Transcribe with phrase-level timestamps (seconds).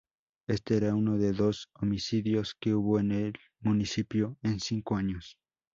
[0.47, 5.37] Este era uno de dos homicidios que hubo en el municipio en cinco años.